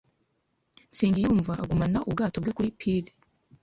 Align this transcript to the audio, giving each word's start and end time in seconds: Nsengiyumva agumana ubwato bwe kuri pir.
Nsengiyumva 0.91 1.53
agumana 1.63 1.99
ubwato 2.09 2.37
bwe 2.39 2.51
kuri 2.57 2.69
pir. 2.79 3.05